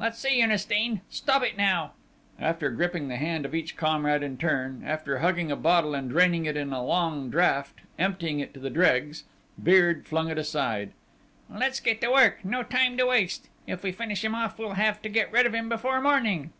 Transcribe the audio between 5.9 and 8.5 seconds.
and draining it in a long draught, emptying